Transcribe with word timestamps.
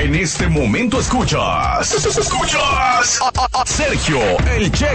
En 0.00 0.14
este 0.14 0.48
momento 0.48 0.98
escuchas. 0.98 1.92
Escuchas 1.92 3.20
Sergio 3.66 4.18
El 4.56 4.72
Che 4.72 4.86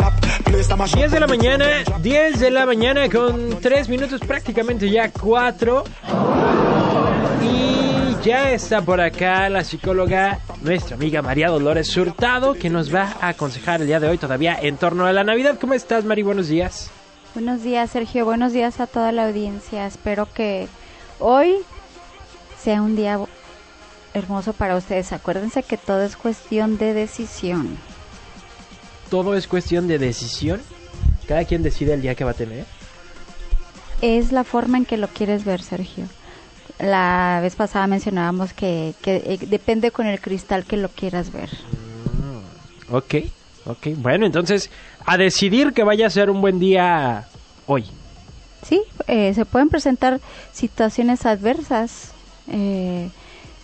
up 0.00 0.14
10 0.94 1.10
de 1.10 1.20
la 1.20 1.26
mañana, 1.26 1.64
floor. 1.84 2.02
10 2.02 2.40
de 2.40 2.50
la 2.50 2.66
mañana 2.66 3.08
con 3.08 3.60
3 3.60 3.88
minutos, 3.88 4.20
prácticamente 4.20 4.88
ya 4.88 5.10
4. 5.10 5.84
Y 7.42 8.24
ya 8.24 8.52
está 8.52 8.82
por 8.82 9.00
acá 9.00 9.48
la 9.48 9.64
psicóloga, 9.64 10.40
nuestra 10.62 10.96
amiga 10.96 11.22
María 11.22 11.48
Dolores 11.48 11.96
Hurtado, 11.96 12.54
que 12.54 12.70
nos 12.70 12.94
va 12.94 13.16
a 13.20 13.28
aconsejar 13.28 13.80
el 13.80 13.86
día 13.86 14.00
de 14.00 14.08
hoy 14.08 14.18
todavía 14.18 14.58
en 14.60 14.76
torno 14.76 15.06
a 15.06 15.12
la 15.12 15.24
Navidad. 15.24 15.58
¿Cómo 15.60 15.74
estás, 15.74 16.04
Mari? 16.04 16.22
Buenos 16.22 16.48
días. 16.48 16.90
Buenos 17.34 17.62
días, 17.62 17.90
Sergio. 17.90 18.24
Buenos 18.24 18.52
días 18.52 18.80
a 18.80 18.86
toda 18.86 19.12
la 19.12 19.26
audiencia. 19.26 19.86
Espero 19.86 20.28
que 20.32 20.68
hoy 21.18 21.56
sea 22.62 22.82
un 22.82 22.96
día 22.96 23.18
hermoso 24.14 24.52
para 24.52 24.76
ustedes. 24.76 25.12
Acuérdense 25.12 25.62
que 25.62 25.76
todo 25.76 26.02
es 26.02 26.16
cuestión 26.16 26.76
de 26.76 26.92
decisión. 26.92 27.78
Todo 29.10 29.34
es 29.34 29.46
cuestión 29.46 29.88
de 29.88 29.98
decisión. 29.98 30.60
Cada 31.26 31.44
quien 31.44 31.62
decide 31.62 31.94
el 31.94 32.02
día 32.02 32.14
que 32.14 32.24
va 32.24 32.32
a 32.32 32.34
tener. 32.34 32.66
Es 34.02 34.32
la 34.32 34.44
forma 34.44 34.78
en 34.78 34.84
que 34.84 34.96
lo 34.96 35.08
quieres 35.08 35.44
ver, 35.44 35.62
Sergio. 35.62 36.06
La 36.80 37.40
vez 37.42 37.56
pasada 37.56 37.86
mencionábamos 37.86 38.52
que, 38.52 38.94
que, 39.02 39.16
eh, 39.16 39.38
depende 39.46 39.90
con 39.90 40.06
el 40.06 40.20
cristal 40.20 40.64
que 40.64 40.76
lo 40.76 40.88
quieras 40.88 41.32
ver. 41.32 41.50
Ok, 42.90 43.16
ok. 43.66 43.88
Bueno, 43.96 44.26
entonces, 44.26 44.70
a 45.04 45.16
decidir 45.16 45.72
que 45.72 45.84
vaya 45.84 46.06
a 46.06 46.10
ser 46.10 46.30
un 46.30 46.40
buen 46.40 46.58
día 46.58 47.28
hoy. 47.66 47.84
Sí, 48.62 48.82
eh, 49.06 49.32
se 49.34 49.44
pueden 49.44 49.68
presentar 49.68 50.20
situaciones 50.52 51.24
adversas, 51.26 52.12
eh, 52.48 53.10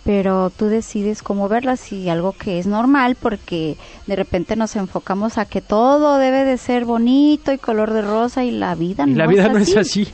pero 0.03 0.49
tú 0.49 0.67
decides 0.67 1.21
cómo 1.21 1.49
verlas 1.49 1.91
y 1.91 2.09
algo 2.09 2.31
que 2.31 2.59
es 2.59 2.67
normal 2.67 3.17
porque 3.19 3.77
de 4.05 4.15
repente 4.15 4.55
nos 4.55 4.75
enfocamos 4.75 5.37
a 5.37 5.45
que 5.45 5.61
todo 5.61 6.17
debe 6.17 6.45
de 6.45 6.57
ser 6.57 6.85
bonito 6.85 7.51
y 7.51 7.57
color 7.57 7.91
de 7.91 8.01
rosa 8.01 8.45
y 8.45 8.51
la 8.51 8.73
vida 8.75 9.03
Y 9.05 9.11
no 9.11 9.17
la 9.17 9.27
vida 9.27 9.47
es 9.47 9.51
no 9.51 9.57
es 9.57 9.75
así. 9.75 10.07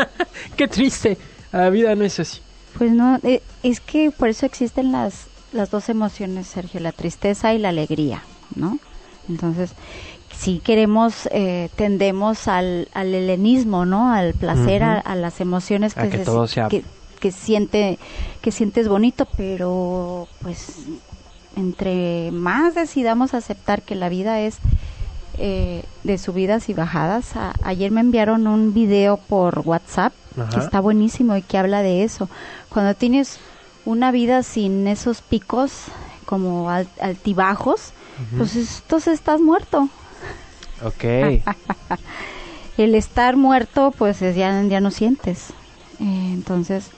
Qué 0.56 0.66
triste. 0.68 1.16
La 1.52 1.70
vida 1.70 1.94
no 1.94 2.04
es 2.04 2.18
así. 2.20 2.40
Pues 2.78 2.92
no, 2.92 3.18
eh, 3.22 3.42
es 3.62 3.80
que 3.80 4.10
por 4.10 4.28
eso 4.28 4.46
existen 4.46 4.92
las, 4.92 5.26
las 5.52 5.70
dos 5.70 5.88
emociones, 5.88 6.46
Sergio, 6.46 6.80
la 6.80 6.92
tristeza 6.92 7.54
y 7.54 7.58
la 7.58 7.70
alegría, 7.70 8.22
¿no? 8.54 8.78
Entonces, 9.28 9.72
si 10.38 10.58
queremos, 10.60 11.28
eh, 11.32 11.68
tendemos 11.76 12.46
al, 12.48 12.88
al 12.92 13.14
helenismo, 13.14 13.84
¿no? 13.86 14.12
Al 14.12 14.34
placer, 14.34 14.82
a, 14.82 15.14
las 15.14 15.40
emociones 15.40 15.96
A 15.96 16.02
que, 16.02 16.10
que 16.10 16.18
se- 16.18 16.24
todo 16.24 16.46
sea- 16.46 16.68
que, 16.68 16.84
que 17.18 17.32
siente, 17.32 17.98
que 18.42 18.52
sientes 18.52 18.88
bonito, 18.88 19.26
pero 19.36 20.28
pues 20.42 20.76
entre 21.56 22.30
más 22.32 22.74
decidamos 22.74 23.32
aceptar 23.34 23.82
que 23.82 23.94
la 23.94 24.08
vida 24.10 24.40
es 24.40 24.58
eh, 25.38 25.84
de 26.04 26.18
subidas 26.18 26.68
y 26.68 26.74
bajadas. 26.74 27.36
A- 27.36 27.54
ayer 27.62 27.90
me 27.90 28.00
enviaron 28.00 28.46
un 28.46 28.72
video 28.72 29.16
por 29.18 29.60
WhatsApp 29.60 30.12
que 30.50 30.58
está 30.60 30.80
buenísimo 30.80 31.36
y 31.36 31.42
que 31.42 31.58
habla 31.58 31.82
de 31.82 32.02
eso. 32.04 32.28
Cuando 32.68 32.94
tienes 32.94 33.38
una 33.84 34.10
vida 34.12 34.42
sin 34.42 34.86
esos 34.86 35.22
picos 35.22 35.72
como 36.24 36.70
al- 36.70 36.88
altibajos, 37.00 37.92
pues 38.36 38.56
entonces 38.82 39.14
estás 39.14 39.40
muerto. 39.40 39.88
Ok. 40.82 41.04
El 42.76 42.94
estar 42.94 43.36
muerto, 43.36 43.92
pues 43.96 44.20
es- 44.22 44.36
ya, 44.36 44.62
ya 44.64 44.80
no 44.80 44.90
sientes. 44.90 45.50
Eh, 46.00 46.30
entonces, 46.34 46.90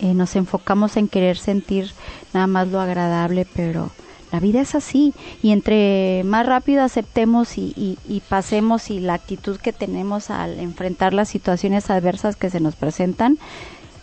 eh, 0.00 0.14
nos 0.14 0.34
enfocamos 0.34 0.96
en 0.96 1.06
querer 1.08 1.36
sentir 1.36 1.92
nada 2.32 2.46
más 2.48 2.66
lo 2.68 2.80
agradable, 2.80 3.46
pero 3.54 3.90
la 4.32 4.40
vida 4.40 4.60
es 4.60 4.74
así. 4.74 5.12
Y 5.42 5.50
entre 5.52 6.22
más 6.24 6.46
rápido 6.46 6.82
aceptemos 6.82 7.58
y, 7.58 7.72
y- 7.76 7.98
y 8.08 8.20
pasemos 8.20 8.90
y 8.90 9.00
la 9.00 9.14
actitud 9.14 9.56
que 9.58 9.72
tenemos 9.72 10.30
al 10.30 10.58
enfrentar 10.60 11.14
las 11.14 11.28
situaciones 11.28 11.90
adversas 11.90 12.36
que 12.36 12.50
se 12.50 12.60
nos 12.60 12.76
presentan, 12.76 13.38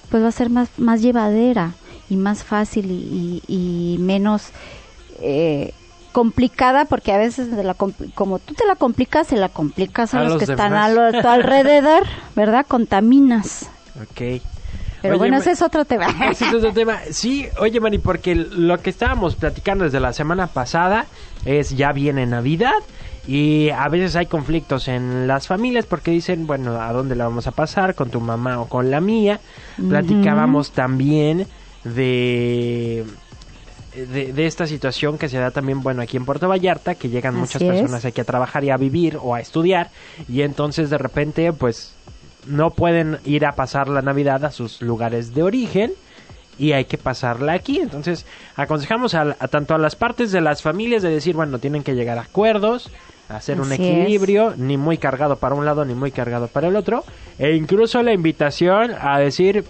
pues 0.10 0.24
va 0.24 0.28
a 0.30 0.32
ser 0.32 0.50
más, 0.50 0.70
más 0.78 1.02
llevadera 1.02 1.74
y 2.10 2.16
más 2.18 2.44
fácil 2.44 2.88
y, 3.48 3.98
menos 4.00 4.50
eh, 5.20 5.74
complicada 6.14 6.86
porque 6.86 7.12
a 7.12 7.18
veces 7.18 7.52
de 7.56 7.64
la 7.64 7.74
como 7.74 8.40
tú 8.40 8.54
te 8.54 8.66
la 8.66 8.76
complicas, 8.76 9.28
se 9.28 9.36
la 9.38 9.50
complicas 9.50 10.14
a, 10.14 10.20
A 10.20 10.24
los, 10.24 10.34
los 10.34 10.40
que 10.44 10.52
están 10.52 10.74
a, 10.74 10.90
lo- 10.90 11.02
a 11.04 11.22
tu 11.22 11.28
alrededor, 11.28 12.04
¿verdad? 12.36 12.66
Contaminas. 12.68 13.70
Ok. 14.02 14.42
Pero 15.02 15.14
Oye, 15.14 15.20
bueno, 15.20 15.38
ese 15.38 15.52
es 15.52 15.62
otro 15.62 15.86
tema. 15.86 16.08
Ese 16.32 16.46
es 16.46 16.54
otro 16.54 16.74
tema. 16.74 17.00
Sí, 17.12 17.48
oye, 17.60 17.80
Mari, 17.80 18.00
porque 18.00 18.34
lo 18.36 18.80
que 18.80 18.90
estábamos 18.90 19.36
platicando 19.36 19.84
desde 19.84 20.00
la 20.00 20.12
semana 20.14 20.48
pasada 20.48 21.06
es 21.46 21.76
ya 21.78 21.92
viene 21.92 22.26
Navidad 22.26 22.74
y 23.28 23.70
a 23.70 23.88
veces 23.90 24.16
hay 24.16 24.26
conflictos 24.26 24.88
en 24.88 25.28
las 25.28 25.48
familias 25.48 25.86
porque 25.86 26.12
dicen, 26.12 26.48
bueno, 26.48 26.82
¿a 26.82 26.92
dónde 26.94 27.16
la 27.16 27.26
vamos 27.26 27.46
a 27.46 27.52
pasar? 27.52 27.94
¿Con 27.94 28.10
tu 28.10 28.20
mamá 28.22 28.60
o 28.60 28.68
con 28.68 28.90
la 28.90 29.02
mía? 29.02 29.40
Platicábamos 29.90 30.72
también 30.72 31.46
de, 31.84 33.06
de, 33.96 34.34
de 34.34 34.46
esta 34.46 34.66
situación 34.66 35.18
que 35.18 35.30
se 35.30 35.38
da 35.38 35.52
también, 35.52 35.82
bueno, 35.82 36.02
aquí 36.02 36.18
en 36.18 36.26
Puerto 36.26 36.48
Vallarta, 36.48 36.96
que 36.96 37.10
llegan 37.10 37.34
Así 37.36 37.42
muchas 37.42 37.62
es. 37.62 37.68
personas 37.70 38.06
aquí 38.06 38.22
a 38.22 38.24
trabajar 38.26 38.64
y 38.64 38.70
a 38.70 38.78
vivir 38.78 39.18
o 39.22 39.36
a 39.36 39.42
estudiar 39.42 39.90
y 40.30 40.42
entonces 40.42 40.90
de 40.90 40.98
repente, 40.98 41.52
pues, 41.54 41.94
no 42.48 42.72
pueden 42.72 43.20
ir 43.26 43.46
a 43.46 43.54
pasar 43.54 43.88
la 43.88 44.02
Navidad 44.02 44.44
a 44.46 44.52
sus 44.52 44.82
lugares 44.82 45.34
de 45.34 45.44
origen 45.44 45.92
y 46.58 46.72
hay 46.72 46.86
que 46.86 46.98
pasarla 46.98 47.54
aquí. 47.54 47.80
Entonces, 47.80 48.26
aconsejamos 48.56 49.14
a, 49.14 49.36
a 49.40 49.48
tanto 49.48 49.76
a 49.76 49.78
las 49.78 49.96
partes 49.96 50.32
de 50.32 50.42
las 50.42 50.62
familias 50.62 51.04
de 51.04 51.10
decir, 51.10 51.36
bueno, 51.36 51.60
tienen 51.60 51.84
que 51.84 51.94
llegar 51.94 52.18
a 52.18 52.22
acuerdos, 52.22 52.90
hacer 53.30 53.60
un 53.62 53.72
equilibrio, 53.72 54.54
ni 54.58 54.78
muy 54.78 54.98
cargado 54.98 55.36
para 55.36 55.56
un 55.56 55.66
lado 55.66 55.86
ni 55.86 55.94
muy 55.94 56.12
cargado 56.12 56.48
para 56.48 56.68
el 56.68 56.76
otro, 56.76 57.04
e 57.38 57.56
incluso 57.56 58.02
la 58.02 58.14
invitación 58.14 58.92
a 59.00 59.20
decir, 59.20 59.66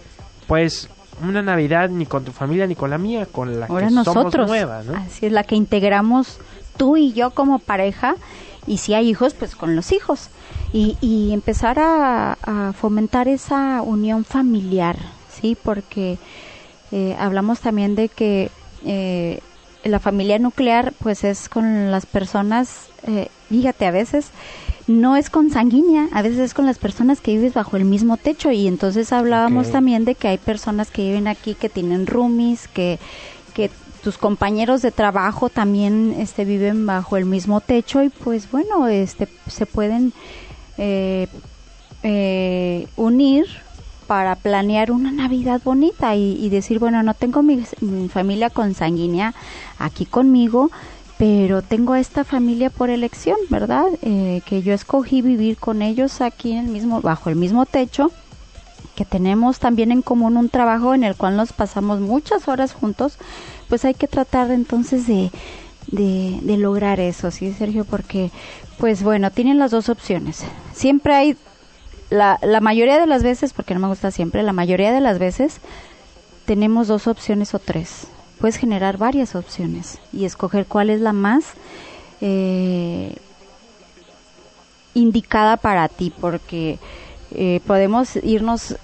pues, 0.47 0.89
una 1.21 1.41
Navidad 1.41 1.89
ni 1.89 2.05
con 2.05 2.23
tu 2.23 2.31
familia 2.31 2.67
ni 2.67 2.75
con 2.75 2.89
la 2.89 2.97
mía, 2.97 3.25
con 3.25 3.59
la 3.59 3.65
Ahora 3.65 3.87
que 3.87 3.93
nosotros. 3.93 4.33
somos 4.33 4.47
nueva, 4.47 4.83
¿no? 4.83 4.95
Así 4.95 5.25
es 5.25 5.31
la 5.31 5.43
que 5.43 5.55
integramos 5.55 6.39
tú 6.77 6.95
y 6.95 7.13
yo 7.13 7.31
como 7.31 7.59
pareja 7.59 8.15
y 8.67 8.77
si 8.77 8.93
hay 8.93 9.09
hijos, 9.09 9.33
pues 9.33 9.55
con 9.55 9.75
los 9.75 9.91
hijos. 9.91 10.29
Y, 10.73 10.97
y 11.01 11.31
empezar 11.33 11.79
a, 11.79 12.37
a 12.41 12.73
fomentar 12.73 13.27
esa 13.27 13.81
unión 13.81 14.25
familiar, 14.25 14.97
¿sí? 15.29 15.57
Porque 15.61 16.17
eh, 16.91 17.15
hablamos 17.19 17.59
también 17.59 17.95
de 17.95 18.09
que 18.09 18.49
eh, 18.85 19.39
la 19.83 19.99
familia 19.99 20.39
nuclear, 20.39 20.93
pues 20.99 21.23
es 21.23 21.49
con 21.49 21.91
las 21.91 22.05
personas, 22.05 22.87
eh, 23.05 23.27
fíjate, 23.49 23.85
a 23.85 23.91
veces 23.91 24.29
no 24.87 25.15
es 25.15 25.29
consanguínea, 25.29 26.07
a 26.11 26.21
veces 26.21 26.39
es 26.39 26.53
con 26.53 26.65
las 26.65 26.77
personas 26.77 27.19
que 27.21 27.31
vives 27.31 27.53
bajo 27.53 27.77
el 27.77 27.85
mismo 27.85 28.17
techo. 28.17 28.51
Y 28.51 28.67
entonces 28.67 29.11
hablábamos 29.11 29.71
también 29.71 30.05
de 30.05 30.15
que 30.15 30.29
hay 30.29 30.37
personas 30.37 30.91
que 30.91 31.03
viven 31.03 31.27
aquí 31.27 31.55
que 31.55 31.69
tienen 31.69 32.07
roomies, 32.07 32.67
que, 32.67 32.99
que 33.53 33.69
tus 34.03 34.17
compañeros 34.17 34.81
de 34.81 34.91
trabajo 34.91 35.49
también 35.49 36.15
este 36.17 36.45
viven 36.45 36.85
bajo 36.85 37.17
el 37.17 37.25
mismo 37.25 37.59
techo. 37.59 38.01
Y 38.01 38.09
pues 38.09 38.49
bueno, 38.49 38.87
este 38.87 39.27
se 39.47 39.65
pueden 39.65 40.13
eh, 40.77 41.27
eh, 42.03 42.87
unir 42.95 43.45
para 44.07 44.35
planear 44.35 44.91
una 44.91 45.11
Navidad 45.11 45.61
bonita 45.63 46.15
y, 46.15 46.47
decir, 46.49 46.79
bueno, 46.79 47.03
no 47.03 47.13
tengo 47.13 47.43
mi, 47.43 47.63
mi 47.81 48.07
familia 48.07 48.49
consanguínea 48.49 49.33
aquí 49.79 50.05
conmigo, 50.05 50.71
pero 51.17 51.61
tengo 51.61 51.93
a 51.93 51.99
esta 51.99 52.23
familia 52.23 52.69
por 52.69 52.89
elección, 52.89 53.37
¿verdad? 53.49 53.85
Eh, 54.01 54.41
que 54.45 54.61
yo 54.61 54.73
escogí 54.73 55.21
vivir 55.21 55.57
con 55.57 55.81
ellos 55.81 56.21
aquí 56.21 56.51
en 56.51 56.65
el 56.65 56.71
mismo, 56.71 57.01
bajo 57.01 57.29
el 57.29 57.35
mismo 57.35 57.65
techo, 57.65 58.11
que 58.95 59.03
tenemos 59.03 59.59
también 59.59 59.91
en 59.91 60.01
común 60.01 60.37
un 60.37 60.49
trabajo 60.49 60.93
en 60.93 61.03
el 61.03 61.15
cual 61.15 61.35
nos 61.35 61.53
pasamos 61.53 61.99
muchas 61.99 62.47
horas 62.47 62.73
juntos, 62.73 63.17
pues 63.67 63.83
hay 63.83 63.93
que 63.93 64.07
tratar 64.07 64.51
entonces 64.51 65.07
de, 65.07 65.31
de, 65.87 66.39
de 66.41 66.57
lograr 66.57 66.99
eso, 66.99 67.31
¿sí, 67.31 67.53
Sergio? 67.53 67.85
Porque, 67.85 68.31
pues 68.77 69.03
bueno, 69.03 69.31
tienen 69.31 69.57
las 69.57 69.71
dos 69.71 69.89
opciones. 69.89 70.43
Siempre 70.73 71.13
hay, 71.13 71.37
la, 72.09 72.39
la 72.41 72.61
mayoría 72.61 72.99
de 72.99 73.07
las 73.07 73.23
veces, 73.23 73.53
porque 73.53 73.73
no 73.73 73.79
me 73.79 73.87
gusta 73.87 74.11
siempre, 74.11 74.43
la 74.43 74.53
mayoría 74.53 74.91
de 74.91 75.01
las 75.01 75.19
veces 75.19 75.59
tenemos 76.45 76.87
dos 76.87 77.07
opciones 77.07 77.53
o 77.53 77.59
tres. 77.59 78.07
Puedes 78.39 78.57
generar 78.57 78.97
varias 78.97 79.35
opciones 79.35 79.99
y 80.13 80.25
escoger 80.25 80.65
cuál 80.65 80.89
es 80.89 81.01
la 81.01 81.11
más 81.11 81.45
eh, 82.21 83.15
indicada 84.93 85.57
para 85.57 85.87
ti, 85.89 86.13
porque 86.21 86.79
eh, 87.31 87.61
podemos 87.65 88.15
irnos 88.17 88.75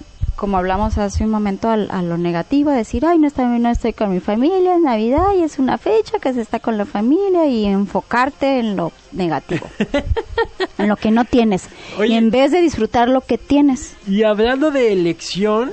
como 0.44 0.58
hablamos 0.58 0.98
hace 0.98 1.24
un 1.24 1.30
momento, 1.30 1.70
al- 1.70 1.90
a, 1.90 2.02
lo 2.02 2.18
negativo, 2.18 2.70
decir, 2.70 3.06
ay, 3.06 3.18
no 3.18 3.26
estoy, 3.26 3.46
no 3.46 3.70
estoy 3.70 3.94
con 3.94 4.10
mi 4.10 4.20
familia, 4.20 4.74
es 4.74 4.82
Navidad 4.82 5.28
y 5.34 5.42
es 5.42 5.58
una 5.58 5.78
fecha 5.78 6.18
que 6.18 6.34
se 6.34 6.42
está 6.42 6.58
con 6.58 6.76
la 6.76 6.84
familia 6.84 7.46
y 7.46 7.64
enfocarte 7.64 8.58
en 8.58 8.76
lo 8.76 8.92
negativo, 9.12 9.66
en 10.76 10.88
lo 10.90 10.96
que 10.96 11.10
no 11.10 11.24
tienes. 11.24 11.70
Oye. 11.98 12.12
Y 12.12 12.16
en 12.18 12.28
vez 12.28 12.52
de 12.52 12.60
disfrutar 12.60 13.08
lo 13.08 13.22
que 13.22 13.38
tienes. 13.38 13.96
Y 14.06 14.24
hablando 14.24 14.70
de 14.70 14.92
elección, 14.92 15.72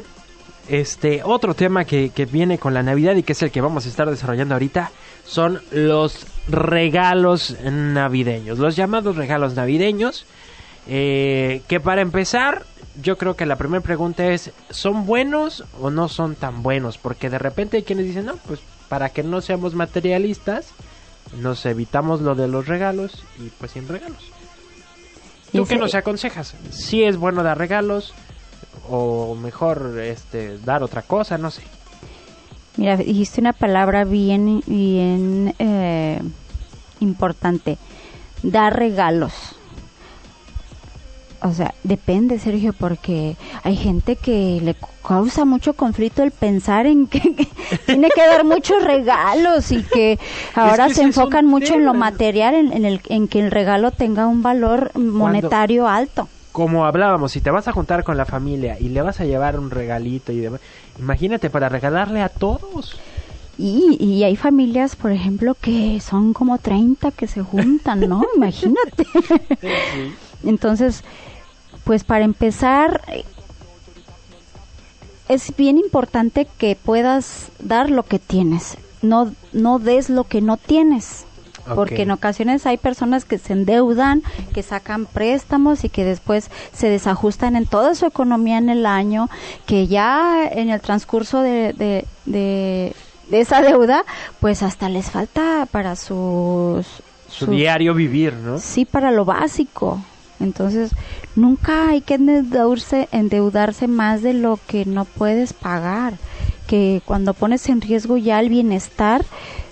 este 0.70 1.22
otro 1.26 1.54
tema 1.54 1.84
que, 1.84 2.12
que 2.12 2.26
viene 2.26 2.58
con 2.58 2.74
la 2.74 2.82
Navidad 2.82 3.18
y 3.18 3.24
que 3.24 3.34
es 3.34 3.42
el 3.42 3.52
que 3.52 3.60
vamos 3.60 3.86
a 3.86 3.90
estar 3.90 4.10
desarrollando 4.10 4.56
ahorita 4.56 4.90
son 5.26 5.60
los 5.72 6.28
regalos 6.48 7.58
navideños, 7.62 8.58
los 8.58 8.78
llamados 8.78 9.18
regalos 9.18 9.54
navideños. 9.54 10.26
Eh, 10.88 11.62
que 11.68 11.80
para 11.80 12.02
empezar, 12.02 12.66
yo 13.02 13.18
creo 13.18 13.36
que 13.36 13.46
la 13.46 13.56
primera 13.56 13.82
pregunta 13.82 14.26
es: 14.28 14.52
¿son 14.70 15.06
buenos 15.06 15.64
o 15.80 15.90
no 15.90 16.08
son 16.08 16.36
tan 16.36 16.64
buenos? 16.64 16.98
Porque 16.98 17.30
de 17.30 17.40
repente 17.40 17.78
hay 17.78 17.84
quienes 17.84 18.06
dicen, 18.06 18.26
no, 18.26 18.36
pues 18.48 18.60
para 18.90 19.10
que 19.10 19.24
no 19.24 19.42
seamos 19.42 19.74
materialistas, 19.74 20.74
nos 21.40 21.66
evitamos 21.66 22.22
lo 22.22 22.36
de 22.36 22.48
los 22.48 22.68
regalos 22.68 23.24
y 23.40 23.50
pues 23.50 23.72
sin 23.72 23.88
regalos. 23.88 24.32
¿Tú 25.52 25.66
qué 25.66 25.78
nos 25.78 25.96
aconsejas? 25.96 26.56
¿Si 26.72 27.04
es 27.04 27.18
bueno 27.18 27.44
dar 27.44 27.58
regalos 27.58 28.14
o 28.90 29.36
mejor 29.36 30.00
este 30.00 30.58
dar 30.60 30.82
otra 30.82 31.02
cosa? 31.02 31.38
No 31.38 31.52
sé. 31.52 31.62
Mira, 32.78 32.96
dijiste 32.98 33.42
una 33.42 33.54
palabra 33.54 34.06
bien, 34.06 34.64
bien 34.66 35.54
eh, 35.60 36.22
importante. 37.02 37.78
Dar 38.44 38.78
regalos. 38.78 39.34
O 41.44 41.54
sea, 41.54 41.74
depende, 41.84 42.38
Sergio, 42.38 42.72
porque 42.74 43.36
hay 43.64 43.76
gente 43.76 44.16
que 44.16 44.60
le 44.64 44.76
causa 45.08 45.44
mucho 45.44 45.74
conflicto 45.74 46.22
el 46.22 46.32
pensar 46.32 46.86
en 46.86 47.08
que, 47.08 47.20
que 47.36 47.48
tiene 47.88 48.10
que 48.10 48.26
dar 48.26 48.46
muchos 48.46 48.84
regalos 48.84 49.72
y 49.72 49.82
que 49.82 50.20
ahora 50.54 50.88
que 50.88 50.94
se 50.94 51.04
enfocan 51.04 51.48
mucho 51.48 51.74
en 51.74 51.86
lo 51.86 51.96
material, 51.96 52.54
en, 52.54 52.72
en 52.72 52.86
el, 52.86 53.02
en 53.10 53.28
que 53.28 53.40
el 53.40 53.50
regalo 53.50 53.92
tenga 53.92 54.28
un 54.28 54.44
valor 54.44 54.92
monetario 54.96 55.88
alto. 55.88 56.28
Como 56.52 56.86
hablábamos, 56.86 57.32
si 57.32 57.42
te 57.42 57.50
vas 57.50 57.68
a 57.68 57.72
juntar 57.72 58.04
con 58.04 58.18
la 58.18 58.26
familia 58.26 58.78
y 58.80 58.90
le 58.90 59.02
vas 59.02 59.20
a 59.20 59.26
llevar 59.26 59.58
un 59.58 59.72
regalito 59.72 60.32
y 60.32 60.40
demás, 60.40 60.62
imagínate 61.00 61.50
para 61.50 61.70
regalarle 61.70 62.22
a 62.22 62.30
todos. 62.30 63.00
Y, 63.58 63.98
y 64.00 64.24
hay 64.24 64.36
familias, 64.36 64.96
por 64.96 65.12
ejemplo, 65.12 65.56
que 65.60 66.00
son 66.02 66.34
como 66.34 66.58
30 66.58 67.12
que 67.12 67.28
se 67.28 67.42
juntan, 67.42 68.02
¿no? 68.08 68.24
Imagínate. 68.36 69.06
Entonces, 70.44 71.04
pues 71.84 72.04
para 72.04 72.24
empezar, 72.26 73.02
es 75.30 75.56
bien 75.56 75.78
importante 75.78 76.48
que 76.58 76.76
puedas 76.76 77.48
dar 77.60 77.90
lo 77.90 78.04
que 78.04 78.20
tienes, 78.20 78.78
no, 79.02 79.32
no 79.54 79.80
des 79.80 80.10
lo 80.10 80.26
que 80.26 80.42
no 80.42 80.58
tienes. 80.58 81.26
Porque 81.76 82.02
en 82.02 82.12
ocasiones 82.12 82.66
hay 82.66 82.78
personas 82.78 83.24
que 83.24 83.38
se 83.38 83.54
endeudan, 83.54 84.24
que 84.52 84.64
sacan 84.64 85.06
préstamos 85.06 85.84
y 85.84 85.90
que 85.90 86.04
después 86.04 86.50
se 86.74 86.90
desajustan 86.90 87.56
en 87.56 87.68
toda 87.68 87.94
su 87.94 88.08
economía 88.08 88.58
en 88.58 88.70
el 88.70 88.86
año, 88.88 89.30
que 89.68 89.86
ya 89.88 90.44
en 90.52 90.72
el 90.72 90.82
transcurso 90.82 91.42
de, 91.42 91.74
de, 91.74 92.06
de- 92.26 92.96
de 93.30 93.40
esa 93.40 93.62
deuda, 93.62 94.04
pues 94.42 94.64
hasta 94.64 94.90
les 94.90 95.12
falta 95.12 95.66
para 95.72 95.96
sus... 95.96 96.86
Su 97.30 97.46
sus- 97.46 97.50
diario 97.52 97.94
vivir, 97.94 98.34
¿no? 98.34 98.58
Sí, 98.58 98.84
para 98.84 99.12
lo 99.12 99.24
básico. 99.24 100.04
Entonces, 100.42 100.92
nunca 101.36 101.90
hay 101.90 102.02
que 102.02 102.16
endeudarse, 102.16 103.08
endeudarse 103.12 103.88
más 103.88 104.22
de 104.22 104.34
lo 104.34 104.60
que 104.68 104.86
no 104.86 105.06
puedes 105.06 105.54
pagar. 105.54 106.14
Que 106.68 107.02
cuando 107.06 107.34
pones 107.34 107.68
en 107.70 107.82
riesgo 107.82 108.18
ya 108.18 108.40
el 108.40 108.50
bienestar, 108.50 109.26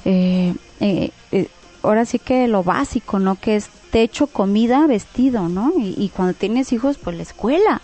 eh, 0.05 0.53
eh, 0.79 1.11
eh, 1.31 1.47
ahora 1.83 2.05
sí 2.05 2.19
que 2.19 2.47
lo 2.47 2.63
básico, 2.63 3.19
¿no? 3.19 3.35
Que 3.35 3.55
es 3.55 3.69
techo, 3.91 4.27
comida, 4.27 4.85
vestido, 4.87 5.47
¿no? 5.49 5.73
Y, 5.77 5.95
y 5.97 6.09
cuando 6.09 6.33
tienes 6.33 6.73
hijos, 6.73 6.97
pues 6.97 7.15
la 7.17 7.23
escuela. 7.23 7.81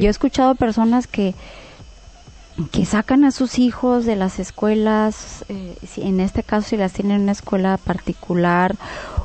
Yo 0.00 0.08
he 0.08 0.10
escuchado 0.10 0.54
personas 0.54 1.06
que 1.06 1.34
que 2.70 2.84
sacan 2.84 3.24
a 3.24 3.30
sus 3.30 3.58
hijos 3.58 4.04
de 4.04 4.14
las 4.14 4.38
escuelas, 4.38 5.42
eh, 5.48 5.74
si- 5.90 6.02
en 6.02 6.20
este 6.20 6.42
caso 6.42 6.68
si 6.68 6.76
las 6.76 6.92
tienen 6.92 7.16
en 7.16 7.22
una 7.22 7.32
escuela 7.32 7.78
particular, 7.78 8.76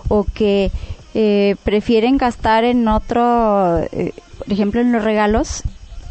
o 0.07 0.23
que 0.23 0.71
eh, 1.13 1.55
prefieren 1.63 2.17
gastar 2.17 2.63
en 2.63 2.87
otro, 2.87 3.79
eh, 3.91 4.13
por 4.37 4.51
ejemplo 4.51 4.81
en 4.81 4.91
los 4.91 5.03
regalos, 5.03 5.63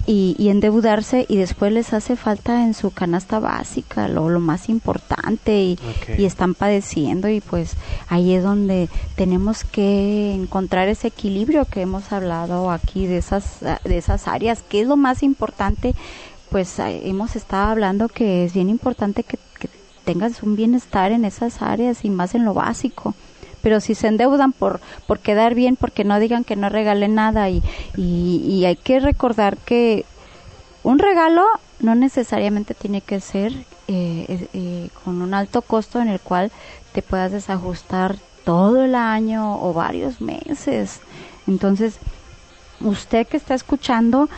y, 0.06 0.36
y 0.38 0.48
endeudarse 0.50 1.26
y 1.28 1.36
después 1.36 1.72
les 1.72 1.92
hace 1.92 2.16
falta 2.16 2.64
en 2.64 2.74
su 2.74 2.92
canasta 2.92 3.40
básica 3.40 4.06
lo, 4.08 4.28
lo 4.28 4.38
más 4.38 4.68
importante 4.68 5.62
y, 5.62 5.78
están 6.18 6.54
padeciendo 6.54 7.28
y 7.28 7.40
pues 7.40 7.76
ahí 8.08 8.34
es 8.34 8.42
donde 8.42 8.88
tenemos 9.16 9.64
que 9.64 10.32
encontrar 10.34 10.88
ese 10.88 11.08
equilibrio 11.08 11.64
que 11.64 11.82
hemos 11.82 12.12
hablado 12.12 12.70
aquí 12.70 13.06
de 13.06 13.18
esas 13.18 13.60
de 13.60 13.98
esas 13.98 14.28
áreas. 14.28 14.62
Que 14.62 14.80
es 14.80 14.88
lo 14.88 14.96
más 14.96 15.22
importante 15.22 15.94
pues 16.50 16.78
eh, 16.78 17.02
hemos 17.04 17.36
estado 17.36 17.70
hablando 17.70 18.08
que 18.08 18.44
es 18.44 18.54
bien 18.54 18.68
importante 18.70 19.24
que, 19.24 19.38
que 19.58 19.68
tengas 20.04 20.42
un 20.42 20.56
bienestar 20.56 21.12
en 21.12 21.24
esas 21.24 21.62
áreas 21.62 22.04
y 22.04 22.10
más 22.10 22.34
en 22.34 22.44
lo 22.44 22.54
básico 22.54 23.14
pero 23.66 23.80
si 23.80 23.96
se 23.96 24.06
endeudan 24.06 24.52
por 24.52 24.78
por 25.08 25.18
quedar 25.18 25.56
bien 25.56 25.74
porque 25.74 26.04
no 26.04 26.20
digan 26.20 26.44
que 26.44 26.54
no 26.54 26.68
regalen 26.68 27.16
nada 27.16 27.50
y, 27.50 27.64
y, 27.96 28.36
y 28.48 28.64
hay 28.64 28.76
que 28.76 29.00
recordar 29.00 29.56
que 29.56 30.04
un 30.84 31.00
regalo 31.00 31.44
no 31.80 31.96
necesariamente 31.96 32.74
tiene 32.74 33.00
que 33.00 33.18
ser 33.18 33.52
eh, 33.88 34.46
eh, 34.54 34.88
con 35.02 35.20
un 35.20 35.34
alto 35.34 35.62
costo 35.62 36.00
en 36.00 36.06
el 36.06 36.20
cual 36.20 36.52
te 36.92 37.02
puedas 37.02 37.32
desajustar 37.32 38.14
todo 38.44 38.84
el 38.84 38.94
año 38.94 39.60
o 39.60 39.72
varios 39.72 40.20
meses. 40.20 41.00
Entonces, 41.48 41.98
usted 42.80 43.26
que 43.26 43.36
está 43.36 43.54
escuchando, 43.54 44.28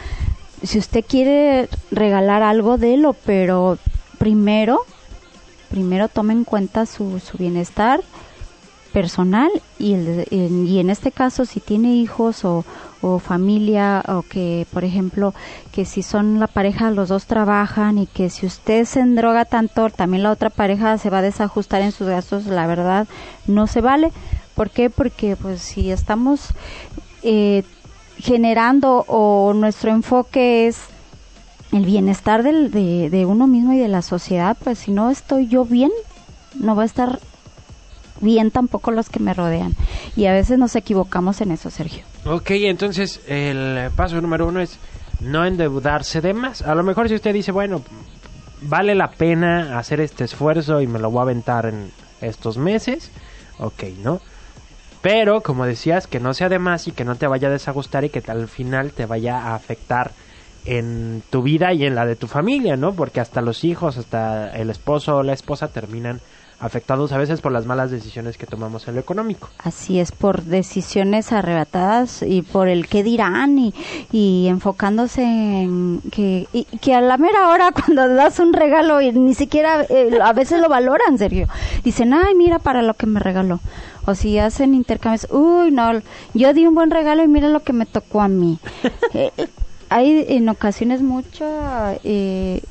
si 0.63 0.79
usted 0.79 1.05
quiere 1.07 1.69
regalar 1.91 2.43
algo, 2.43 2.79
délo, 2.79 3.13
pero 3.27 3.77
primero, 4.17 4.87
primero 5.69 6.09
tome 6.09 6.33
en 6.33 6.45
cuenta 6.45 6.87
su, 6.87 7.21
su 7.21 7.37
bienestar 7.37 8.01
personal 8.99 9.49
y, 9.79 9.95
el 9.95 10.27
en, 10.33 10.67
y 10.67 10.81
en 10.81 10.91
este 10.91 11.13
caso 11.13 11.45
si 11.45 11.61
tiene 11.61 11.95
hijos 11.95 12.45
o, 12.45 12.65
o 13.01 13.21
familia 13.21 14.03
o 14.09 14.23
que 14.23 14.67
por 14.73 14.83
ejemplo 14.83 15.35
que 15.71 15.85
si 15.85 16.03
son 16.03 16.41
la 16.41 16.49
pareja 16.49 16.91
los 16.91 17.11
dos 17.11 17.27
trabajan 17.27 17.97
y 17.99 18.07
que 18.07 18.29
si 18.29 18.45
usted 18.45 18.85
se 18.87 18.99
endroga 18.99 19.45
tanto 19.45 19.89
también 19.91 20.25
la 20.25 20.33
otra 20.33 20.51
pareja 20.51 20.99
se 20.99 21.11
va 21.11 21.19
a 21.19 21.23
desajustar 21.23 21.81
en 21.83 21.93
sus 21.93 22.09
gastos 22.09 22.47
la 22.47 22.67
verdad 22.67 23.07
no 23.47 23.69
se 23.69 23.81
vale 23.81 24.11
¿por 24.57 24.71
qué? 24.71 24.91
porque 24.91 25.37
pues 25.37 25.63
si 25.63 25.93
estamos 25.93 26.49
eh, 27.23 27.63
generando 28.17 29.05
o 29.07 29.53
nuestro 29.55 29.93
enfoque 29.93 30.67
es 30.67 30.79
el 31.71 31.85
bienestar 31.85 32.43
del, 32.43 32.73
de, 32.73 33.11
de 33.11 33.27
uno 33.27 33.47
mismo 33.47 33.75
y 33.75 33.79
de 33.79 33.89
la 33.89 34.03
sociedad, 34.03 34.57
pues 34.65 34.81
si 34.81 34.91
no 34.91 35.11
estoy 35.11 35.47
yo 35.47 35.65
bien, 35.65 35.93
no 36.55 36.75
va 36.75 36.83
a 36.83 36.87
estar 36.87 37.21
bien 38.21 38.51
tampoco 38.51 38.91
los 38.91 39.09
que 39.11 39.21
me 39.21 39.35
rodean. 39.35 39.75
Y 40.17 40.27
a 40.27 40.33
veces 40.33 40.59
nos 40.59 40.77
equivocamos 40.77 41.41
en 41.41 41.53
eso, 41.53 41.71
Sergio. 41.71 42.05
Ok, 42.25 42.51
entonces 42.51 43.21
el 43.29 43.91
paso 43.97 44.21
número 44.21 44.47
uno 44.47 44.61
es 44.61 44.79
no 45.21 45.45
endeudarse 45.45 46.21
de 46.21 46.35
más. 46.35 46.63
A 46.63 46.75
lo 46.75 46.83
mejor 46.83 47.09
si 47.09 47.15
usted 47.15 47.33
dice, 47.33 47.53
bueno, 47.53 47.83
vale 48.63 48.95
la 48.95 49.11
pena 49.11 49.79
hacer 49.79 50.01
este 50.01 50.25
esfuerzo 50.25 50.81
y 50.81 50.87
me 50.87 50.99
lo 50.99 51.11
voy 51.11 51.21
a 51.21 51.23
aventar 51.23 51.67
en 51.67 51.91
estos 52.21 52.59
meses, 52.59 53.11
ok, 53.59 53.85
¿no? 54.03 54.21
Pero, 55.01 55.43
como 55.43 55.65
decías, 55.65 56.07
que 56.07 56.19
no 56.19 56.35
sea 56.35 56.49
de 56.49 56.59
más 56.59 56.89
y 56.89 56.93
que 56.93 57.05
no 57.05 57.15
te 57.15 57.29
vaya 57.29 57.49
a 57.49 57.53
desajustar 57.53 58.05
y 58.05 58.11
que 58.11 58.23
al 58.31 58.49
final 58.49 58.93
te 58.93 59.07
vaya 59.07 59.39
a 59.39 59.55
afectar 59.55 60.11
en 60.65 61.23
tu 61.31 61.43
vida 61.43 61.73
y 61.73 61.85
en 61.85 61.95
la 61.95 62.05
de 62.05 62.17
tu 62.17 62.27
familia, 62.27 62.77
¿no? 62.77 62.93
Porque 62.95 63.21
hasta 63.21 63.41
los 63.41 63.63
hijos, 63.63 63.97
hasta 63.97 64.51
el 64.57 64.71
esposo 64.71 65.17
o 65.17 65.23
la 65.23 65.33
esposa 65.33 65.69
terminan 65.69 66.21
afectados 66.61 67.13
a 67.13 67.19
veces 67.19 67.41
por 67.41 67.53
las 67.53 67.67
malas 67.67 67.91
decisiones 67.91 68.37
que 68.37 68.47
tomamos 68.47 68.89
en 68.89 68.95
lo 68.95 69.01
económico. 69.01 69.49
Así 69.59 70.01
es, 70.01 70.13
por 70.13 70.43
decisiones 70.43 71.33
arrebatadas 71.33 72.23
y 72.23 72.43
por 72.43 72.69
el 72.69 72.89
qué 72.89 73.03
dirán 73.03 73.59
y, 73.59 73.75
y 74.11 74.47
enfocándose 74.49 75.23
en 75.23 76.01
que, 76.11 76.49
y 76.53 76.65
que 76.79 76.95
a 76.95 77.01
la 77.01 77.17
mera 77.17 77.49
hora 77.49 77.71
cuando 77.87 78.09
das 78.09 78.39
un 78.41 78.53
regalo 78.53 79.01
y 79.01 79.13
ni 79.13 79.35
siquiera 79.35 79.85
eh, 79.89 80.19
a 80.23 80.33
veces 80.33 80.61
lo 80.61 80.69
valoran, 80.69 81.19
Sergio. 81.19 81.47
Dicen, 81.85 82.13
ay, 82.13 82.35
mira 82.35 82.59
para 82.59 82.83
lo 82.83 82.95
que 82.95 83.07
me 83.07 83.21
regaló. 83.21 83.61
O 84.07 84.15
si 84.15 84.39
hacen 84.39 84.75
intercambios, 84.75 85.29
uy, 85.31 85.71
no, 85.71 86.01
yo 86.35 86.55
di 86.55 86.67
un 86.67 86.75
buen 86.75 86.91
regalo 86.91 87.23
y 87.23 87.29
mira 87.29 87.49
lo 87.49 87.61
que 87.61 87.73
me 87.73 87.87
tocó 87.87 88.21
a 88.21 88.29
mí. 88.29 88.59
Eh, 89.15 89.33
hay 89.89 90.27
en 90.29 90.49
ocasiones 90.51 91.01
mucha 91.01 91.95
eh, 92.05 92.63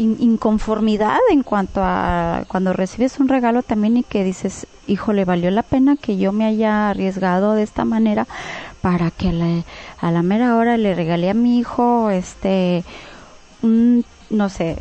in- 0.00 0.16
inconformidad 0.20 1.18
en 1.30 1.42
cuanto 1.42 1.80
a 1.82 2.44
cuando 2.48 2.72
recibes 2.72 3.18
un 3.20 3.28
regalo 3.28 3.62
también 3.62 3.96
y 3.98 4.02
que 4.02 4.24
dices, 4.24 4.66
híjole, 4.86 5.24
valió 5.24 5.50
la 5.50 5.62
pena 5.62 5.96
que 5.96 6.16
yo 6.16 6.32
me 6.32 6.44
haya 6.46 6.90
arriesgado 6.90 7.54
de 7.54 7.62
esta 7.62 7.84
manera 7.84 8.26
para 8.82 9.10
que 9.10 9.32
le- 9.32 9.64
a 10.00 10.10
la 10.10 10.22
mera 10.22 10.56
hora 10.56 10.76
le 10.76 10.94
regalé 10.94 11.30
a 11.30 11.34
mi 11.34 11.58
hijo, 11.58 12.10
este, 12.10 12.82
un, 13.62 14.04
no 14.30 14.48
sé, 14.48 14.76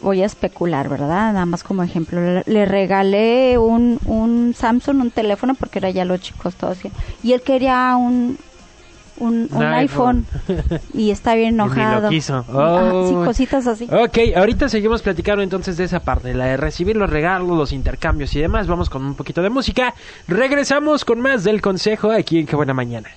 voy 0.00 0.22
a 0.22 0.26
especular, 0.26 0.88
¿verdad? 0.88 1.32
Nada 1.32 1.46
más 1.46 1.64
como 1.64 1.82
ejemplo, 1.82 2.20
le, 2.20 2.42
le 2.46 2.64
regalé 2.66 3.58
un, 3.58 3.98
un 4.06 4.54
Samsung, 4.56 5.00
un 5.00 5.10
teléfono, 5.10 5.54
porque 5.54 5.78
era 5.78 5.90
ya 5.90 6.04
los 6.04 6.20
chicos 6.20 6.54
todos, 6.54 6.78
y 7.22 7.32
él 7.32 7.42
quería 7.42 7.96
un, 7.96 8.36
un, 9.18 9.48
un 9.52 9.62
iPhone. 9.62 10.26
iPhone. 10.48 10.80
y 10.92 11.10
está 11.10 11.34
bien 11.34 11.54
Y 11.54 11.56
lo 11.56 11.64
enojado. 11.64 12.08
quiso. 12.08 12.36
Ajá, 12.36 12.90
sí, 13.08 13.14
cositas 13.14 13.66
así. 13.66 13.88
Ok, 13.90 14.18
ahorita 14.36 14.68
seguimos 14.68 15.02
platicando 15.02 15.42
entonces 15.42 15.76
de 15.76 15.84
esa 15.84 16.00
parte, 16.00 16.34
la 16.34 16.46
de 16.46 16.56
recibir 16.56 16.96
los 16.96 17.08
regalos, 17.10 17.48
los 17.56 17.72
intercambios 17.72 18.34
y 18.36 18.40
demás. 18.40 18.66
Vamos 18.66 18.90
con 18.90 19.04
un 19.04 19.14
poquito 19.14 19.42
de 19.42 19.50
música. 19.50 19.94
Regresamos 20.28 21.04
con 21.04 21.20
más 21.20 21.44
del 21.44 21.60
consejo 21.60 22.10
aquí 22.10 22.38
en 22.40 22.46
Qué 22.46 22.56
Buena 22.56 22.74
Mañana. 22.74 23.08